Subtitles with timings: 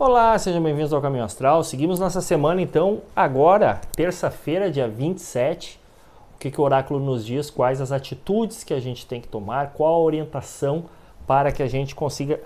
[0.00, 1.64] Olá, sejam bem-vindos ao Caminho Astral.
[1.64, 5.80] Seguimos nossa semana então, agora, terça-feira, dia 27.
[6.36, 7.50] O que, que o oráculo nos diz?
[7.50, 9.72] Quais as atitudes que a gente tem que tomar?
[9.72, 10.84] Qual a orientação
[11.26, 12.38] para que a gente consiga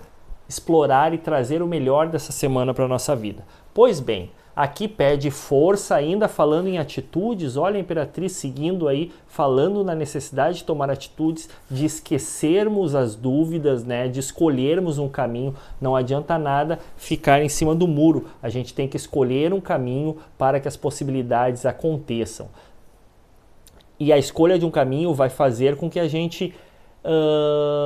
[0.49, 3.45] explorar e trazer o melhor dessa semana para a nossa vida?
[3.71, 7.57] Pois bem, Aqui pede força, ainda falando em atitudes.
[7.57, 13.83] Olha a Imperatriz seguindo aí, falando na necessidade de tomar atitudes, de esquecermos as dúvidas,
[13.83, 14.07] né?
[14.07, 15.55] De escolhermos um caminho.
[15.81, 18.25] Não adianta nada ficar em cima do muro.
[18.43, 22.47] A gente tem que escolher um caminho para que as possibilidades aconteçam.
[23.99, 26.53] E a escolha de um caminho vai fazer com que a gente
[27.03, 27.82] uh,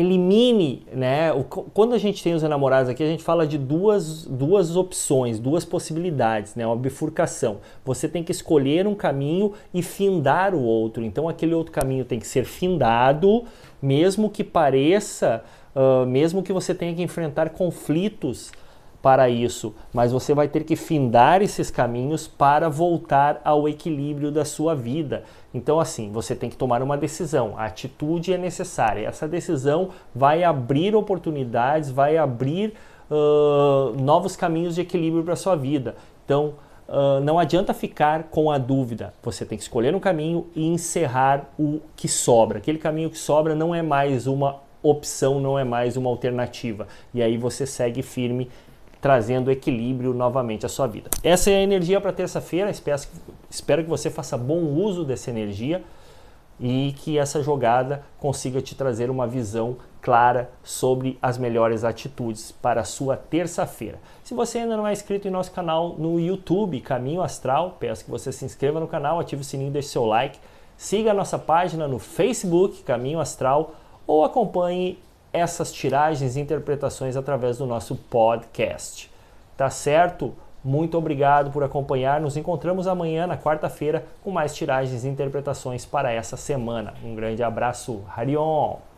[0.00, 1.30] elimine, né?
[1.72, 5.64] Quando a gente tem os enamorados aqui, a gente fala de duas, duas opções, duas
[5.64, 6.66] possibilidades, né?
[6.66, 7.58] Uma bifurcação.
[7.84, 11.04] Você tem que escolher um caminho e findar o outro.
[11.04, 13.44] Então, aquele outro caminho tem que ser findado,
[13.80, 18.52] mesmo que pareça, uh, mesmo que você tenha que enfrentar conflitos
[19.02, 24.44] para isso, mas você vai ter que findar esses caminhos para voltar ao equilíbrio da
[24.44, 25.24] sua vida.
[25.54, 27.54] Então, assim, você tem que tomar uma decisão.
[27.56, 29.06] A atitude é necessária.
[29.06, 32.74] Essa decisão vai abrir oportunidades, vai abrir
[33.10, 35.96] uh, novos caminhos de equilíbrio para a sua vida.
[36.24, 36.54] Então,
[36.86, 39.14] uh, não adianta ficar com a dúvida.
[39.22, 42.58] Você tem que escolher um caminho e encerrar o que sobra.
[42.58, 46.86] Aquele caminho que sobra não é mais uma opção, não é mais uma alternativa.
[47.12, 48.48] E aí você segue firme
[49.00, 51.10] trazendo equilíbrio novamente à sua vida.
[51.22, 52.70] Essa é a energia para terça-feira.
[52.70, 55.82] Espero, que você faça bom uso dessa energia
[56.58, 62.82] e que essa jogada consiga te trazer uma visão clara sobre as melhores atitudes para
[62.82, 63.98] a sua terça-feira.
[64.22, 68.10] Se você ainda não é inscrito em nosso canal no YouTube Caminho Astral, peço que
[68.10, 70.38] você se inscreva no canal, ative o sininho, deixe seu like,
[70.76, 73.74] siga a nossa página no Facebook Caminho Astral
[74.06, 74.98] ou acompanhe
[75.32, 79.10] essas tiragens e interpretações através do nosso podcast.
[79.56, 80.34] Tá certo?
[80.62, 82.20] Muito obrigado por acompanhar.
[82.20, 86.94] Nos encontramos amanhã, na quarta-feira, com mais tiragens e interpretações para essa semana.
[87.02, 88.04] Um grande abraço.
[88.14, 88.89] Harion!